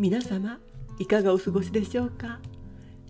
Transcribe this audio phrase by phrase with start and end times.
[0.00, 0.58] 皆様
[0.98, 2.40] いかがお過ごしでしょうか？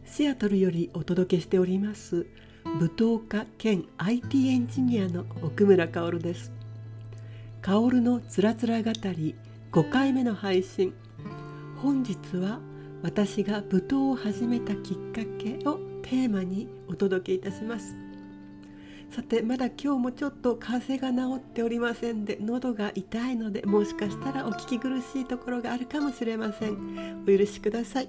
[0.05, 2.27] シアトルよりお届けしております
[2.65, 6.51] 舞踏家兼 IT エンジニアの奥村薫です。
[7.63, 9.37] 薫のつらつら語り
[9.71, 10.93] 5回目の配信。
[11.77, 12.59] 本日は
[13.05, 17.95] 私が舞踏を始めたきっかけをテーマにお届けいたします。
[19.11, 27.25] さてまだ今日もちょっと風邪が治っておりませんで喉が痛いのでもしかしたらお聞き苦しいところがあるかもしれません。
[27.25, 28.09] お許しください。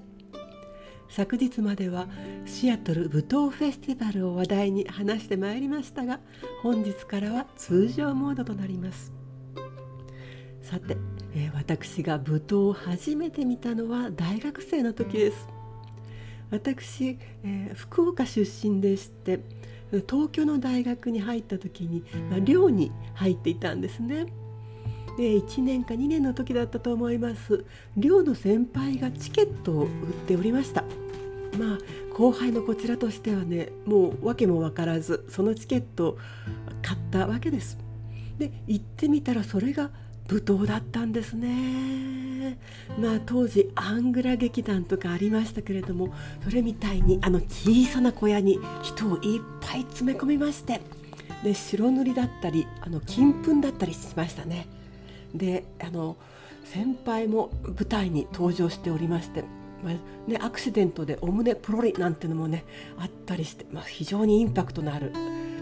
[1.10, 2.08] 昨日までは
[2.46, 6.20] シアトル舞踏フェスティバルを話題に話してまいりましたが
[6.62, 9.12] 本日からは通常モードとなります。
[10.62, 10.98] さて、
[11.34, 15.48] えー、私が舞踏を初めて見たのは大学生の時です。
[16.52, 19.40] 私、えー、福岡出身でして
[20.00, 24.28] 東京の大学に入った時に、まあ、寮に入っていたんですね。
[25.18, 27.66] で1年か2年の時だったと思います。
[27.98, 29.90] 寮の先輩がチケットを売っ
[30.28, 30.84] ておりました。
[31.60, 31.78] まあ
[32.16, 36.18] 後輩のこちらとしてはねもう訳も分からずそのチケットを
[36.82, 37.78] 買ったわけです。
[38.38, 39.92] で行ってみたらそれが
[40.30, 42.58] 舞踏だったんですね
[43.00, 50.82] まあ当時アングラ劇団とかありましたけれどもそれみたいにあの小さな小屋に人をいっぱい詰め込みまして
[51.44, 54.68] で白塗りだったりあの金粉だったりしましたね
[55.34, 56.18] であの
[56.66, 59.44] 先輩も舞台に登場しておりまして
[59.84, 59.94] まあ
[60.30, 62.66] ね、アクシデントでお胸プロリなんていうのもね
[63.00, 65.12] あったりして、まあ、非常にインパクトのある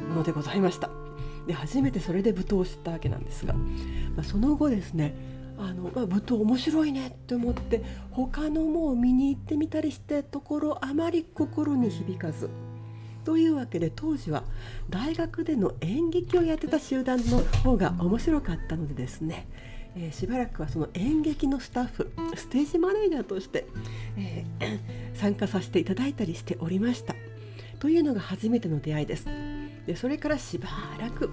[0.10, 0.99] ものでございました。
[1.50, 5.16] で初めてそれで舞踏を知ったわけなんですが、まあ、その後ですね
[5.58, 12.52] あの、まあ、舞踏面白いねって思って他のもを見に行ってみたりしてところあまり心に響かず。
[13.26, 14.44] というわけで当時は
[14.90, 19.48] 大学での演劇をやってた集団の方が面白かったのでですね、
[19.96, 23.66] えー、しばらくはその演劇のスタッフステージマネージャーとして、
[24.18, 24.80] えー、
[25.18, 27.16] 参加させていただいたりしておりました
[27.80, 29.59] というのが初めての出会いです。
[29.86, 30.70] でそれからしば
[31.00, 31.30] らく、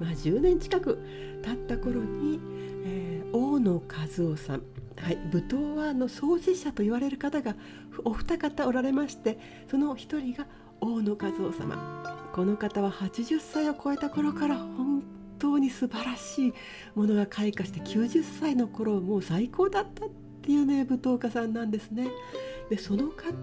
[0.00, 0.98] まあ、10年近く
[1.42, 2.38] 経った頃に、
[2.84, 4.62] えー、大野和夫さん
[4.96, 7.56] はい、舞踏はの創始者と言われる方が
[8.04, 9.38] お二方おられまして
[9.70, 10.46] その一人が
[10.80, 12.30] 大野和夫様。
[12.34, 15.02] この方は80歳を超えた頃から本
[15.38, 16.54] 当に素晴らしい
[16.94, 20.06] ものが開花して90歳の頃もう最高だった。
[20.06, 22.08] ってっていうね舞踏家さんなんですね。
[22.70, 23.34] でその方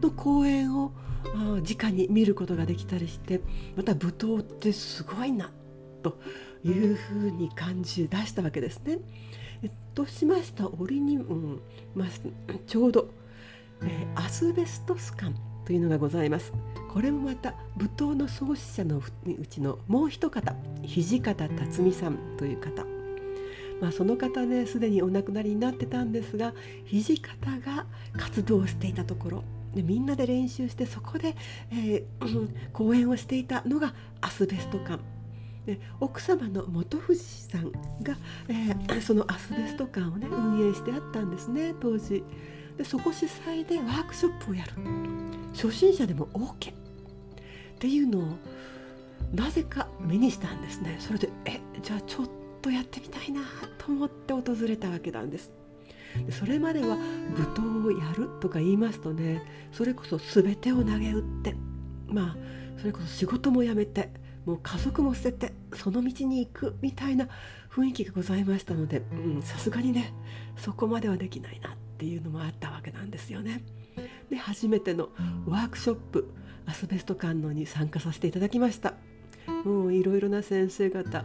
[0.00, 0.92] の講演を
[1.34, 3.40] 直に見ることができたりして
[3.76, 5.50] また舞踏ってすごいな
[6.02, 6.18] と
[6.64, 8.98] いうふうに感じ出したわけですね。
[9.62, 11.60] えっとしました折に、うん
[11.94, 12.08] まあ、
[12.66, 13.08] ちょうど、
[13.82, 15.34] えー、アスベストス管
[15.64, 16.52] というのがございます。
[16.92, 22.95] これもまた舞踏の創始者のうちのもう一方土方辰巳さんという方。
[23.80, 26.54] まあ、その方ねすでにお亡くなりになってたんですが
[26.90, 29.44] 土方が活動していたところ
[29.74, 31.36] でみんなで練習してそこで、
[31.70, 35.00] えー、 講演をしていたのがアスベスト館。
[35.66, 38.16] で奥様の本藤さんが、
[38.48, 42.24] えー、そのアスベスト館をね運営してあったんですね当時。
[42.78, 44.72] でそこ主催でワークショップをやる。
[45.52, 46.74] 初心者でも OK っ
[47.78, 48.22] ていうのを
[49.34, 50.96] なぜか目にしたんですね。
[51.00, 52.26] それでえじゃあちょっ
[52.66, 53.42] とやってみたいな
[53.78, 55.52] と思って訪れたわけなんです
[56.30, 57.06] それまでは舞
[57.54, 61.54] 踏をやるとか言いますとねそれこそ全てを投げ打って
[62.08, 62.36] まあ
[62.78, 64.10] それこそ仕事も辞めて
[64.44, 67.28] もう家族も捨ててその道に行くみたいな
[67.70, 69.02] 雰囲気がございましたので
[69.42, 70.12] さすがにね
[70.56, 73.62] そこまではできないなっていうのもあったわけなんですよね。
[74.30, 75.10] で初めての
[75.46, 76.32] ワークショップ
[76.66, 78.94] アスベスト観音に参加させていただきました。
[79.64, 81.24] もういろいろな先生方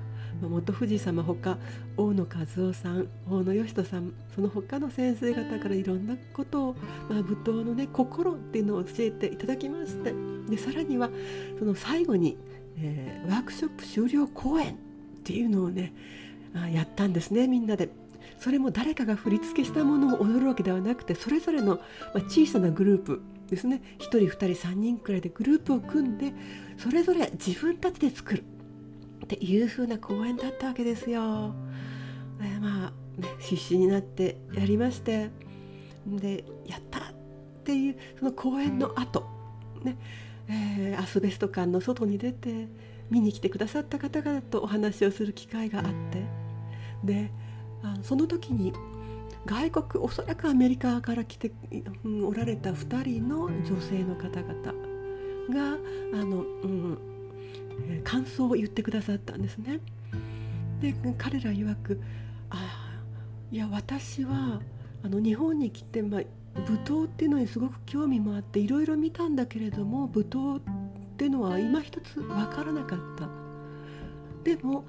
[0.50, 1.58] 元富士様ほか
[1.98, 6.76] 大野和夫さん大野義人さんその他の先生方からいろんなことを、
[7.10, 10.14] まあ、舞踏のね心っていうのを教えていただきまして
[10.50, 11.10] でさらには
[11.60, 12.38] その最後に、
[12.78, 14.78] えー、ワークショップ終了公演っ
[15.24, 15.94] ていうのをね
[16.56, 17.90] あやったんですねみんなで。
[18.40, 21.80] それも誰かが振り付けしたものを踊るわけではなくてそれぞれの、
[22.14, 23.82] ま小さなグループですね。
[24.00, 26.34] 1人2人3人くらいでグループを組んで
[26.78, 28.44] それぞれ自分たちで作る
[29.36, 31.54] っていうな公演だったわけですよ。
[32.42, 35.30] でまあ、ね、必死になってやりまして
[36.06, 37.04] でやったっ
[37.64, 39.26] ていうその公演の後
[39.84, 39.98] ね
[40.50, 42.68] えー、アスベスト館の外に出て
[43.10, 46.26] 見に来てくださった方々とお話をする機会があって
[47.04, 47.32] で
[47.84, 48.74] あその時に
[49.46, 51.52] 外国おそらくアメリカから来て、
[52.04, 54.74] うん、おられた2人の女性の方々
[55.50, 55.78] が
[56.14, 57.11] あの、うん、
[58.04, 59.80] 感想を言ってくださったんですね。
[60.82, 62.02] で彼ら曰く
[62.50, 62.92] ああ
[63.52, 64.62] いや私は
[65.04, 66.22] あの日本に来て、まあ、
[66.68, 70.62] 舞踏っていうのにすごく興味もあっていろいろ見たんだけれども舞踏っ
[71.18, 73.30] ていうのは今一つ分からなかった。
[74.44, 74.86] でも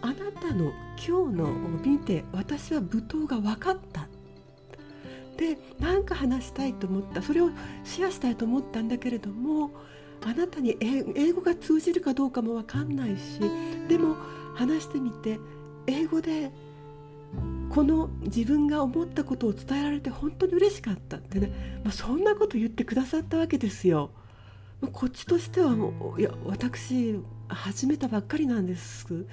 [0.00, 1.48] あなたの今日のを
[1.84, 4.08] 見て私は舞踏が分かった。
[5.36, 7.22] で何か話したいと思った。
[7.22, 7.50] それを
[7.84, 9.72] シェアしたいと思ったんだけれども
[10.24, 13.40] あなたに英語が通じるかどうかも分かんないし
[13.88, 14.16] でも
[14.54, 15.38] 話してみて
[15.86, 16.50] 英語で
[17.70, 24.10] この自分が思ったことを伝えられて本当に嬉しかったってね、まあ、そんなこと言ってくださったわけですよ。
[24.92, 27.18] こっちとしてはもういや私
[27.48, 29.26] 始めたばっかりなんです。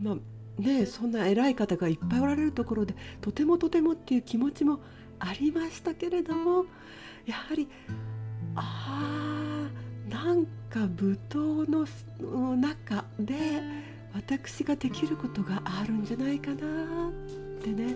[0.00, 0.16] まあ
[0.60, 4.80] ね、そんな偉い方がいっぱいおられるところでとてもとてもっていう気持ちも
[5.18, 6.64] ありましたけれども
[7.26, 7.68] やはり
[8.54, 8.95] あーなん
[10.70, 11.70] か舞踏
[12.20, 13.34] の中で
[14.14, 17.12] 私ができることがあるんじゃないかなっ
[17.62, 17.94] てね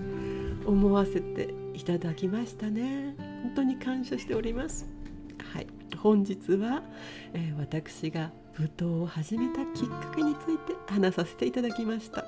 [0.66, 3.14] 思わせていただきましたね。
[3.42, 4.86] 本当に感謝しております。
[5.54, 5.66] はい。
[5.96, 6.82] 本日は、
[7.34, 12.26] えー、私が舞踏を始めたきっかけについて話させていただきました。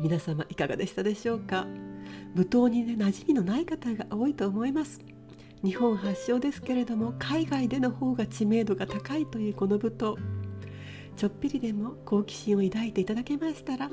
[0.00, 1.66] 皆様いかがでしたでしょうか？
[2.34, 5.00] 舞踏にね馴染みのない方が多いと思います。
[5.64, 10.14] 日本発祥ですけれども海外での方が知名度が高いというこの舞踏
[11.16, 13.88] ちょっぴりでも好奇心を抱いていただけましたら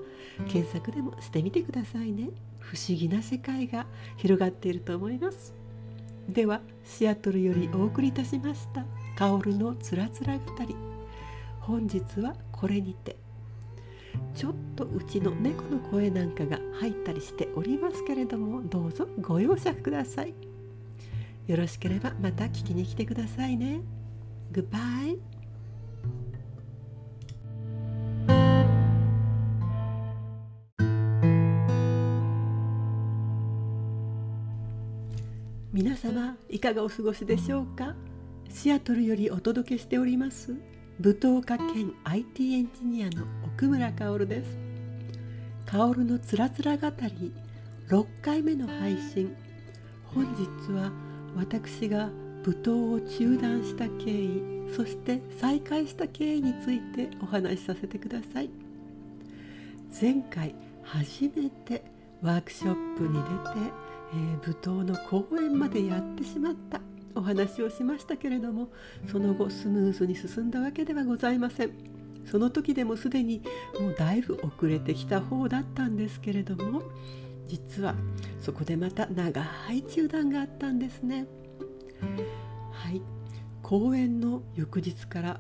[0.50, 2.30] 検索でもしてみてくださいね。
[2.60, 3.86] 不思議な世界が
[4.18, 5.54] 広がっていると思います。
[6.28, 8.86] ではシアトルよりお送りいたしました
[9.16, 10.76] 「カオルのつらつら語り」
[11.62, 13.16] 本日はこれにて。
[14.36, 20.51] ちょっとうちの猫の声なんかが入ったりしておりますけれどもどうぞご容赦ください。
[21.48, 23.82] よろしければまた聞きに来てくださいね。
[24.52, 25.20] Goodbye.
[35.74, 37.96] 皆様いかがお過ごしでしょうか
[38.50, 40.54] シアトルよりお届けしております
[41.00, 44.58] 舞踏家兼 IT エンジニアの奥村薫です。
[45.66, 46.90] 薫のつらつら語
[47.20, 47.34] り
[47.88, 49.36] 6回目の配信。
[50.14, 50.92] 本日は
[51.36, 52.10] 私が
[52.46, 54.42] 舞踏を中断した経緯
[54.76, 58.50] そして再開した経緯についてお話しさせてください。
[60.00, 61.84] 前回初めて
[62.22, 66.82] ワークショップに出てえー、舞踏の公演までやってしまった
[67.16, 68.70] お話をしましたけれども
[69.10, 71.72] その後スムーズに進んだわけではございません。
[72.26, 73.42] その時でもすでに
[73.80, 76.84] もうだいぶ遅れてきた方だったんですけれども
[77.52, 77.96] 実は
[78.40, 81.26] そこでまた長い中断があったんですね。
[82.72, 83.02] はい。
[83.62, 85.40] 公演の翌日から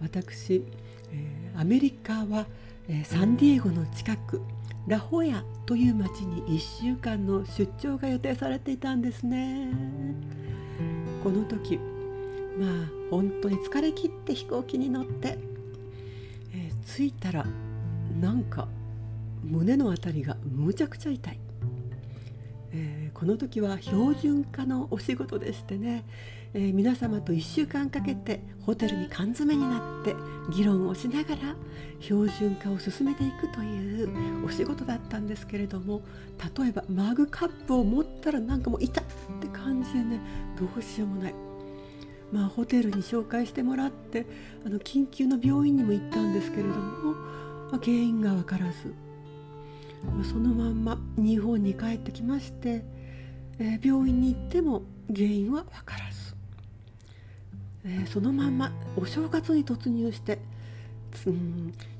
[0.00, 0.64] 私、
[1.12, 2.46] えー、アメリカは、
[2.88, 4.42] えー、サンディエゴの近く
[4.88, 9.70] ラホヤという町に1週間の出張が予定されていたんですね。
[11.22, 11.78] この時
[12.58, 12.70] まあ
[13.08, 15.38] 本当に疲れ切って飛行機に乗って、
[16.52, 17.46] えー、着いたら
[18.20, 18.66] なんか
[19.50, 21.40] 胸の辺りがむちゃくちゃ痛い、
[22.72, 26.04] えー、この時は標準化のお仕事でしてね。
[26.54, 30.16] えー、皆様と1週間かけてホテルに缶詰になって
[30.50, 31.54] 議論をしながら
[32.00, 36.00] 標準化を進めていくというお仕事だったんですけれども
[36.56, 39.04] 例えばマグカップを持ったらなんかもう痛っ
[39.38, 40.20] て感じでね
[40.58, 41.34] どうしようもない。
[42.32, 44.26] まあ、ホテルに紹介してもらって
[44.64, 47.12] あの緊急の病院にも行ったんですけれども、
[47.70, 48.94] まあ、原因が分からず、
[50.24, 52.84] そのまんま日本に帰ってきまして、
[53.58, 54.82] えー、病院に行っても
[55.14, 56.34] 原因は分からず。
[57.84, 60.40] えー、そのまんまお正月に突入して、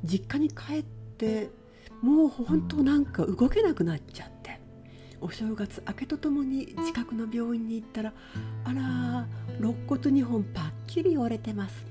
[0.04, 0.82] 実家に帰っ
[1.16, 1.48] て
[2.02, 4.60] もう本当なんか動けなくなっちゃって
[5.20, 8.12] お正月明けとともに近くの病院に行ったら
[8.64, 9.26] あら
[9.58, 11.88] 肋骨2本パッキリ折れてますね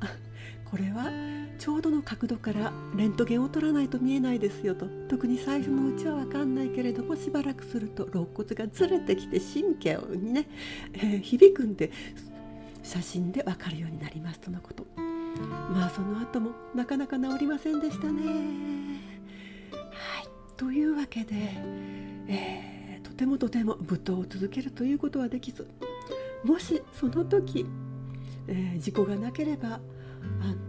[0.68, 1.10] これは
[1.58, 4.86] ちょうどの角度からレントゲンを取らないと見えないですよと。
[5.08, 10.48] 特に最初のうちは分かんないけれどもしばらくすると肋骨がずれてきて神経にね、
[10.92, 11.90] えー、響くんで
[12.82, 14.86] 写真でわかるようになりますとのこと。
[14.96, 18.22] まあその後もなかなか治りませんでしたね。
[19.72, 20.28] はい。
[20.56, 21.34] というわけで、
[22.28, 25.66] えー、とてもとても舞踏を続けるということはできず
[26.44, 27.66] もしその時、
[28.46, 29.80] えー、事故がなければあ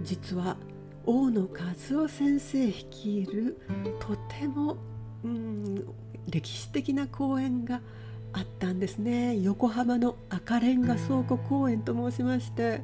[0.01, 0.57] 実は
[1.05, 1.47] 大野和
[1.77, 3.57] 夫先生率いる
[3.99, 4.77] とても、
[5.23, 5.85] うん、
[6.29, 7.81] 歴史的な講演が
[8.33, 9.37] あったんですね。
[9.39, 12.81] 横浜の赤レンガ倉庫公園と申しまして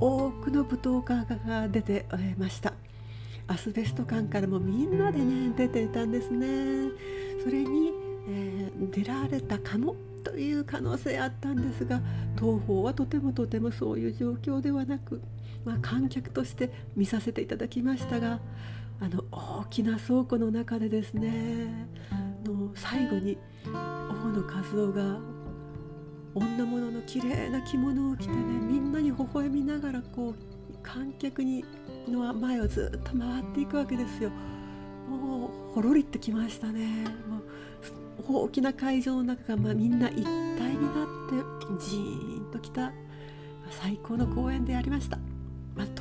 [0.00, 2.74] 多くの舞踏家が出てました。
[3.48, 6.90] アスベスト館からもみんなでね出ていたんですね。
[7.42, 12.00] それにえー、出られたかもという可能性あったんですが
[12.38, 15.22] 東宝はとてもとてもそういう状況ではなく、
[15.66, 18.40] まあ、観客として見させていただきましたが
[19.00, 21.88] あの大きな倉庫の中でですね
[22.44, 25.18] の最後に大野和夫が
[26.34, 30.34] 女物の綺麗な着物を着てねみんなに微笑みながらこう
[30.82, 31.64] 観客に
[32.08, 34.30] の前をずっと回っていくわけですよ。
[35.08, 37.04] もうほろりってきましたね。
[38.28, 42.92] もう大きな会場の中が、まあ、みんな一体になってジーンときた
[43.70, 45.18] 最高の公演でありました。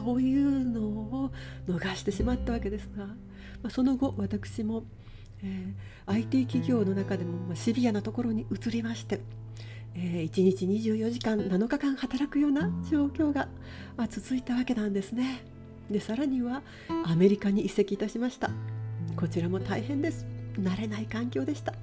[0.05, 1.31] まあ、というのを
[1.67, 3.15] 逃してしまったわけですが、ま
[3.63, 4.83] あ、その後私も、
[5.43, 9.21] えー、IT 企業の中でも、まあ、シビアなところに移りまして
[9.97, 13.47] えー、1日24時間7日間働くような状況が、
[13.95, 15.45] まあ、続いたわけなんですね。
[15.89, 16.63] でさらには
[17.05, 18.49] アメリカに移籍いたしました。
[19.15, 20.25] こちらも大変です。
[20.59, 21.73] 慣れない環境でした。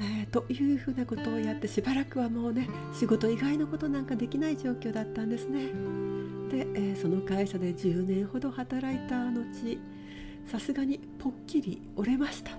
[0.00, 5.68] えー、というふうなことをやってしばらくはもうね仕事以外のことなんかできない状況だったんですね。
[6.50, 9.78] で、えー、その会社で10年ほど働いた後
[10.46, 12.52] さすがにぽっきり折れました。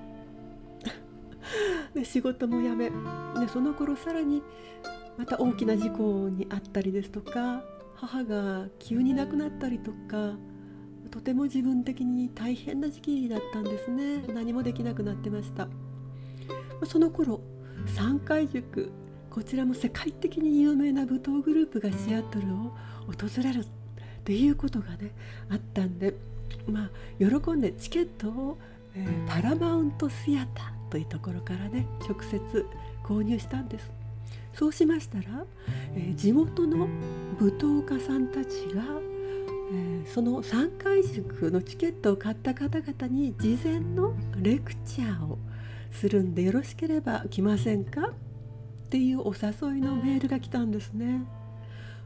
[1.93, 2.89] で仕事も辞め
[3.39, 4.41] でその頃さらに
[5.17, 7.63] また大きな事故に遭ったりですとか
[7.95, 10.33] 母が急に亡くなったりとか
[11.11, 15.69] とても自分的に大変な時期だったんですね何もできなくなってました
[16.85, 17.39] その頃
[17.85, 18.91] 三回塾
[19.35, 22.71] こちらも世界的に有名な舞踏グループがシアトルを
[23.05, 23.67] 訪れるっ
[24.23, 25.11] ていうことがね
[25.49, 26.15] あったんで
[26.65, 26.89] まあ
[27.19, 28.57] 喜んでチケットを、
[28.95, 32.65] えー、パラマウントシアターというところからね直接
[33.03, 33.91] 購入したんです。
[34.53, 35.23] そうしましたら、
[35.97, 36.87] えー、地元の
[37.37, 38.83] 舞踏家さんたちが、
[39.73, 45.37] えー、その3回塾のチケットを買った方々に事前のレクチャーを
[45.91, 48.13] するんでよろしければ来ませんか？
[48.85, 51.25] っていうお誘いのメールが来たんですね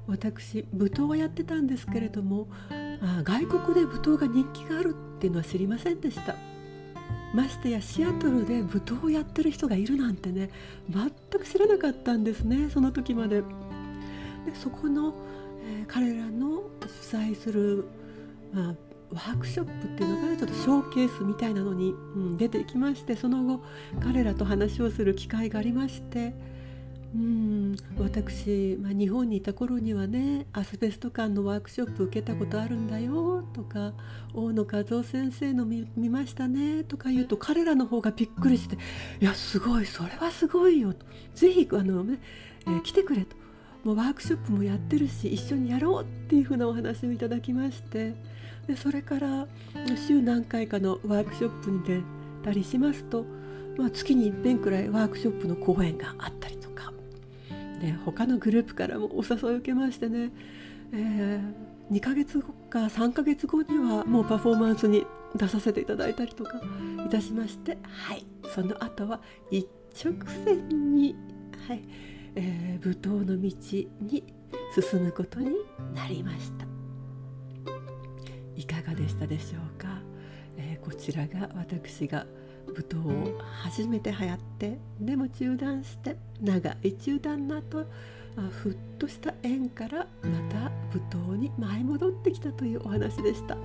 [0.08, 2.48] 私舞踏はやってたんですけれども
[3.02, 6.36] あ外国で舞踏が人気があるっていうのは知りませんでした
[7.36, 10.50] ましてやシアトルで舞踏をやってる人がいるなんてね
[10.90, 13.42] 全く知らなかったんですねその時まで。
[14.46, 15.14] でそこの、
[15.66, 17.86] えー、彼らの主催する、
[18.54, 18.76] まあ、
[19.12, 23.62] ワークショップっていうのがちょっとショーケースみたいなのに、うん、出てきましてその後
[24.02, 26.34] 彼らと話をする機会がありまして
[27.16, 27.76] うん。
[27.98, 33.94] 私、まあ、日本にいた頃にはねアスベスト館のワークショップ受けたことあるんだよとか
[34.34, 38.78] 大野和夫先生の見見ましたねとか言うと彼らの方がびっくりして
[39.22, 42.20] 「いやすごいそれはすごいよ」と「ぜひあの、ね
[42.68, 43.36] えー、来てくれ」と
[43.84, 48.14] 「もうワークショップもやってるし一緒にやろう」っていうふうなお話をいただきまして。
[48.68, 49.48] でそれから
[50.08, 52.02] 週何回かのワークショップに出
[52.44, 53.26] たりしますと、
[53.76, 56.59] まあ、月に一遍くらいワークショップの講演があったり
[57.80, 60.32] で他のグループからもお誘いを受けましてね、
[60.94, 65.06] えー、2ヶ月後か3ヶ月後にはもうパフォーマンスに
[65.36, 66.62] 出させていただいたりとか
[67.06, 67.78] いたしまして。
[67.84, 68.26] はい。
[68.54, 69.22] その後は
[69.52, 69.68] 一
[70.04, 70.14] 直
[70.46, 71.16] 線に、
[71.68, 71.84] はい。
[72.36, 74.24] えー、舞踏の道に
[74.74, 75.52] 進むことに
[75.94, 76.66] なりました。
[78.56, 80.02] いかがでしたでしょうか、
[80.58, 82.26] えー、こちらが私が
[82.70, 87.86] 舞踏を初めて流行ってでも中断して長い中断の後
[88.50, 93.58] ふっとした縁からまた舞踏に舞い戻ってきたというお話でした。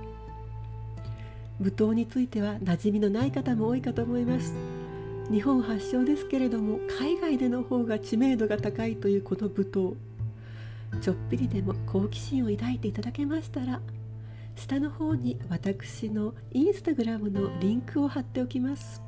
[1.59, 4.53] 舞踏については馴染みのない方も多いかと思います。
[5.31, 9.95] 日本発祥ですけれども海外での方が知名度が高いというこの舞踏
[11.01, 13.81] ちょっぴりでも好奇心を抱いていただけましたら
[14.55, 19.01] 下の方に私のインスタグラムのリンクを貼っておきます。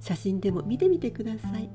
[0.00, 1.70] 写真でも見てみてください。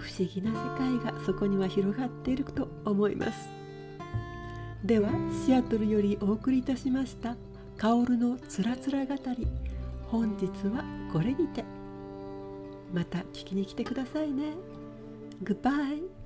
[0.00, 3.48] 不思議な世界がそこには広がっていると思います。
[4.84, 5.10] では
[5.46, 7.36] シアトルよりお送りいたしました
[7.76, 9.46] 「薫のつらつら語り」
[10.08, 11.64] 本日はこれにて。
[12.92, 14.54] また聞きに来てくださいね。
[15.42, 16.19] グッバイ